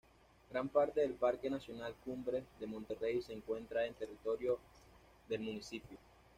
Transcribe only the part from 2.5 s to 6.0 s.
de Monterrey se encuentra en territorio del municipio.